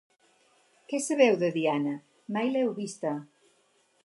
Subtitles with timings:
[0.93, 1.93] Què sabeu de Diana?
[2.39, 3.17] Mai l'heu vista.